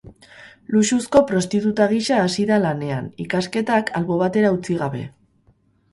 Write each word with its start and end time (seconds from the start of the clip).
Luxuzko 0.75 1.21
prostituta 1.31 1.87
gisa 1.91 2.17
hasi 2.23 2.47
da 2.53 2.59
lanean, 2.63 3.11
ikasketak 3.27 3.95
albo 4.01 4.19
batera 4.23 4.53
utzi 4.57 4.79
gabe. 4.85 5.05